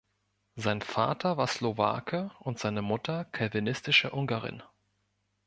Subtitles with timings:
[0.55, 4.63] Sein Vater war Slowake und seine Mutter calvinistische Ungarin.